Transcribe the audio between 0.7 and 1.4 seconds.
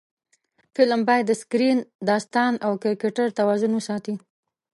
فلم باید د